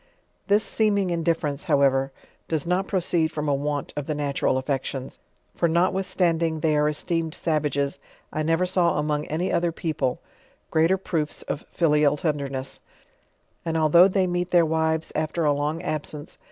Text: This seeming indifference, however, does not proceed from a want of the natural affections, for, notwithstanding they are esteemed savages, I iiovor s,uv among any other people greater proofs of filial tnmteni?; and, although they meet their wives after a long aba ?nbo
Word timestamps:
This 0.47 0.63
seeming 0.63 1.11
indifference, 1.11 1.65
however, 1.65 2.11
does 2.47 2.65
not 2.65 2.87
proceed 2.87 3.31
from 3.31 3.47
a 3.47 3.53
want 3.53 3.93
of 3.95 4.07
the 4.07 4.15
natural 4.15 4.57
affections, 4.57 5.19
for, 5.53 5.67
notwithstanding 5.67 6.61
they 6.61 6.75
are 6.75 6.89
esteemed 6.89 7.35
savages, 7.35 7.99
I 8.33 8.41
iiovor 8.41 8.61
s,uv 8.63 8.97
among 8.97 9.25
any 9.27 9.51
other 9.53 9.71
people 9.71 10.19
greater 10.71 10.97
proofs 10.97 11.43
of 11.43 11.67
filial 11.71 12.17
tnmteni?; 12.17 12.79
and, 13.63 13.77
although 13.77 14.07
they 14.07 14.25
meet 14.25 14.49
their 14.49 14.65
wives 14.65 15.11
after 15.13 15.45
a 15.45 15.53
long 15.53 15.83
aba 15.83 15.99
?nbo 16.17 16.37